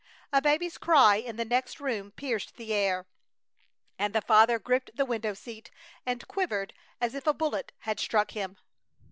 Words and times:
A 0.33 0.41
baby's 0.41 0.79
cry 0.79 1.17
in 1.17 1.35
the 1.35 1.45
next 1.45 1.79
room 1.79 2.09
pierced 2.09 2.55
the 2.55 2.73
air, 2.73 3.05
and 3.99 4.15
the 4.15 4.21
father 4.23 4.57
gripped 4.57 4.95
the 4.95 5.05
window 5.05 5.35
seat 5.35 5.69
and 6.07 6.27
quivered 6.27 6.73
as 6.99 7.13
if 7.13 7.27
a 7.27 7.35
bullet 7.35 7.71
had 7.81 7.99
struck 7.99 8.31
him. 8.31 8.57